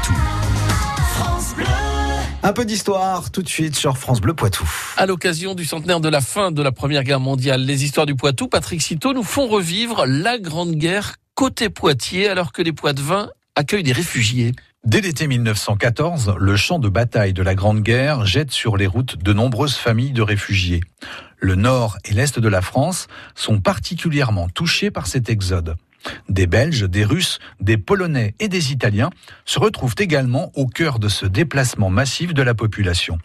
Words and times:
Poitou. 0.00 0.14
Un 2.42 2.52
peu 2.52 2.64
d'histoire 2.64 3.30
tout 3.30 3.42
de 3.42 3.48
suite 3.48 3.76
sur 3.76 3.98
France 3.98 4.20
Bleu 4.20 4.34
Poitou. 4.34 4.68
À 4.96 5.06
l'occasion 5.06 5.54
du 5.54 5.64
centenaire 5.64 6.00
de 6.00 6.08
la 6.08 6.20
fin 6.20 6.50
de 6.52 6.62
la 6.62 6.72
Première 6.72 7.04
Guerre 7.04 7.20
mondiale, 7.20 7.62
les 7.62 7.84
histoires 7.84 8.06
du 8.06 8.14
Poitou, 8.14 8.48
Patrick 8.48 8.80
Citeau 8.80 9.12
nous 9.12 9.22
font 9.22 9.46
revivre 9.46 10.06
la 10.06 10.38
Grande 10.38 10.74
Guerre 10.74 11.16
côté 11.34 11.68
Poitiers 11.68 12.28
alors 12.28 12.52
que 12.52 12.62
les 12.62 12.72
Poitevins 12.72 13.30
accueillent 13.56 13.82
des 13.82 13.92
réfugiés. 13.92 14.52
Dès 14.84 15.02
l'été 15.02 15.26
1914, 15.26 16.34
le 16.38 16.56
champ 16.56 16.78
de 16.78 16.88
bataille 16.88 17.34
de 17.34 17.42
la 17.42 17.54
Grande 17.54 17.82
Guerre 17.82 18.24
jette 18.24 18.52
sur 18.52 18.76
les 18.76 18.86
routes 18.86 19.22
de 19.22 19.32
nombreuses 19.32 19.76
familles 19.76 20.12
de 20.12 20.22
réfugiés. 20.22 20.80
Le 21.38 21.56
nord 21.56 21.98
et 22.04 22.14
l'est 22.14 22.38
de 22.38 22.48
la 22.48 22.62
France 22.62 23.06
sont 23.34 23.60
particulièrement 23.60 24.48
touchés 24.48 24.90
par 24.90 25.06
cet 25.06 25.28
exode. 25.28 25.76
Des 26.30 26.46
Belges, 26.46 26.88
des 26.88 27.04
Russes, 27.04 27.40
des 27.60 27.76
Polonais 27.76 28.34
et 28.38 28.46
des 28.46 28.70
Italiens 28.70 29.10
se 29.44 29.58
retrouvent 29.58 29.96
également 29.98 30.52
au 30.54 30.66
cœur 30.66 31.00
de 31.00 31.08
ce 31.08 31.26
déplacement 31.26 31.90
massif 31.90 32.34
de 32.34 32.42
la 32.42 32.54
population. 32.54 33.18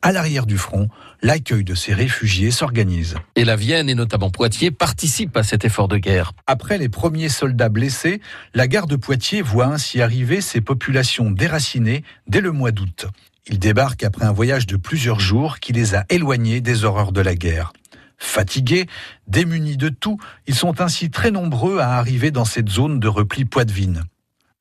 À 0.00 0.10
l'arrière 0.10 0.46
du 0.46 0.56
front, 0.56 0.88
l'accueil 1.20 1.64
de 1.64 1.74
ces 1.74 1.92
réfugiés 1.92 2.50
s'organise. 2.50 3.16
Et 3.34 3.44
la 3.44 3.56
Vienne, 3.56 3.90
et 3.90 3.94
notamment 3.94 4.30
Poitiers, 4.30 4.70
participent 4.70 5.36
à 5.36 5.42
cet 5.42 5.66
effort 5.66 5.86
de 5.86 5.98
guerre. 5.98 6.32
Après 6.46 6.78
les 6.78 6.88
premiers 6.88 7.28
soldats 7.28 7.68
blessés, 7.68 8.22
la 8.54 8.68
gare 8.68 8.86
de 8.86 8.96
Poitiers 8.96 9.42
voit 9.42 9.66
ainsi 9.66 10.00
arriver 10.00 10.40
ces 10.40 10.62
populations 10.62 11.30
déracinées 11.30 12.04
dès 12.26 12.40
le 12.40 12.52
mois 12.52 12.70
d'août. 12.70 13.04
Ils 13.48 13.58
débarquent 13.58 14.04
après 14.04 14.24
un 14.24 14.32
voyage 14.32 14.66
de 14.66 14.76
plusieurs 14.76 15.20
jours 15.20 15.60
qui 15.60 15.74
les 15.74 15.94
a 15.94 16.06
éloignés 16.08 16.62
des 16.62 16.84
horreurs 16.84 17.12
de 17.12 17.20
la 17.20 17.34
guerre. 17.34 17.74
Fatigués, 18.18 18.86
démunis 19.26 19.76
de 19.76 19.88
tout, 19.88 20.18
ils 20.46 20.54
sont 20.54 20.80
ainsi 20.80 21.10
très 21.10 21.30
nombreux 21.30 21.78
à 21.78 21.96
arriver 21.96 22.30
dans 22.30 22.44
cette 22.44 22.68
zone 22.68 23.00
de 23.00 23.08
repli 23.08 23.44
poitevine. 23.44 24.04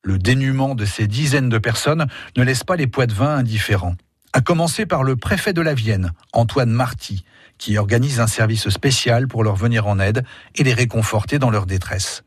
Le 0.03 0.17
dénuement 0.19 0.75
de 0.75 0.85
ces 0.85 1.07
dizaines 1.07 1.49
de 1.49 1.57
personnes 1.57 2.07
ne 2.37 2.43
laisse 2.43 2.63
pas 2.63 2.75
les 2.75 2.87
poitevins 2.87 3.37
indifférents. 3.37 3.95
À 4.33 4.41
commencer 4.41 4.85
par 4.85 5.03
le 5.03 5.15
préfet 5.15 5.53
de 5.53 5.61
la 5.61 5.73
Vienne, 5.73 6.11
Antoine 6.33 6.69
Marty, 6.69 7.23
qui 7.57 7.77
organise 7.77 8.19
un 8.19 8.27
service 8.27 8.69
spécial 8.69 9.27
pour 9.27 9.43
leur 9.43 9.55
venir 9.55 9.87
en 9.87 9.99
aide 9.99 10.25
et 10.55 10.63
les 10.63 10.73
réconforter 10.73 11.39
dans 11.39 11.49
leur 11.49 11.65
détresse. 11.65 12.23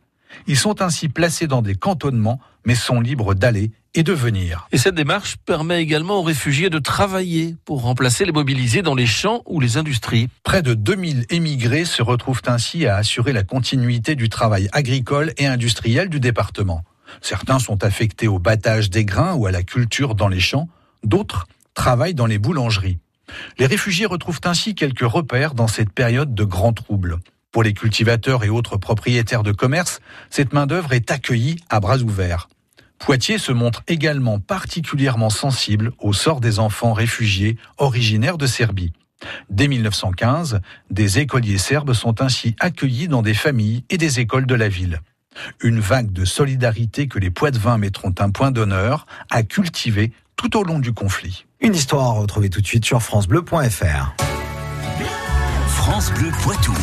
Ils 0.46 0.56
sont 0.56 0.80
ainsi 0.80 1.08
placés 1.08 1.46
dans 1.46 1.62
des 1.62 1.74
cantonnements, 1.74 2.40
mais 2.64 2.74
sont 2.74 3.00
libres 3.00 3.34
d'aller 3.34 3.70
et 3.94 4.02
de 4.02 4.12
venir. 4.12 4.68
Et 4.72 4.78
cette 4.78 4.94
démarche 4.94 5.36
permet 5.44 5.82
également 5.82 6.18
aux 6.18 6.22
réfugiés 6.22 6.70
de 6.70 6.78
travailler 6.78 7.56
pour 7.64 7.82
remplacer 7.82 8.24
les 8.24 8.32
mobilisés 8.32 8.82
dans 8.82 8.94
les 8.94 9.06
champs 9.06 9.42
ou 9.46 9.60
les 9.60 9.76
industries. 9.76 10.28
Près 10.42 10.62
de 10.62 10.74
2000 10.74 11.26
émigrés 11.30 11.84
se 11.84 12.02
retrouvent 12.02 12.42
ainsi 12.46 12.86
à 12.86 12.96
assurer 12.96 13.32
la 13.32 13.42
continuité 13.42 14.14
du 14.14 14.28
travail 14.28 14.68
agricole 14.72 15.32
et 15.38 15.46
industriel 15.46 16.08
du 16.08 16.20
département. 16.20 16.82
Certains 17.20 17.58
sont 17.58 17.84
affectés 17.84 18.28
au 18.28 18.38
battage 18.38 18.90
des 18.90 19.04
grains 19.04 19.34
ou 19.34 19.46
à 19.46 19.50
la 19.50 19.62
culture 19.62 20.14
dans 20.14 20.28
les 20.28 20.40
champs, 20.40 20.68
d'autres 21.04 21.46
travaillent 21.74 22.14
dans 22.14 22.26
les 22.26 22.38
boulangeries. 22.38 22.98
Les 23.58 23.66
réfugiés 23.66 24.06
retrouvent 24.06 24.40
ainsi 24.44 24.74
quelques 24.74 25.00
repères 25.00 25.54
dans 25.54 25.68
cette 25.68 25.92
période 25.92 26.34
de 26.34 26.44
grands 26.44 26.72
troubles. 26.72 27.18
Pour 27.52 27.62
les 27.62 27.72
cultivateurs 27.72 28.44
et 28.44 28.50
autres 28.50 28.76
propriétaires 28.76 29.42
de 29.42 29.52
commerce, 29.52 30.00
cette 30.30 30.52
main-d'œuvre 30.52 30.92
est 30.92 31.10
accueillie 31.10 31.56
à 31.70 31.80
bras 31.80 31.98
ouverts. 31.98 32.48
Poitiers 32.98 33.38
se 33.38 33.52
montre 33.52 33.82
également 33.86 34.38
particulièrement 34.38 35.30
sensible 35.30 35.92
au 35.98 36.12
sort 36.12 36.40
des 36.40 36.58
enfants 36.58 36.92
réfugiés 36.92 37.56
originaires 37.78 38.38
de 38.38 38.46
Serbie. 38.46 38.92
Dès 39.50 39.68
1915, 39.68 40.60
des 40.90 41.18
écoliers 41.18 41.58
serbes 41.58 41.92
sont 41.92 42.20
ainsi 42.20 42.54
accueillis 42.60 43.08
dans 43.08 43.22
des 43.22 43.34
familles 43.34 43.84
et 43.90 43.98
des 43.98 44.20
écoles 44.20 44.46
de 44.46 44.54
la 44.54 44.68
ville. 44.68 45.00
Une 45.62 45.80
vague 45.80 46.12
de 46.12 46.24
solidarité 46.24 47.08
que 47.08 47.18
les 47.18 47.30
Poitevins 47.30 47.78
mettront 47.78 48.14
un 48.18 48.30
point 48.30 48.50
d'honneur 48.50 49.06
à 49.30 49.42
cultiver 49.42 50.12
tout 50.36 50.56
au 50.56 50.64
long 50.64 50.78
du 50.78 50.92
conflit. 50.92 51.46
Une 51.60 51.74
histoire 51.74 52.06
à 52.06 52.12
retrouver 52.12 52.50
tout 52.50 52.60
de 52.60 52.66
suite 52.66 52.84
sur 52.84 53.02
francebleu.fr. 53.02 54.14
France 55.66 56.12
Bleu 56.12 56.30
Poitou. 56.42 56.74